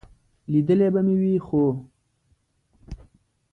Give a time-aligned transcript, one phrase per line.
[0.51, 1.63] لیدلی به مې وي، خو...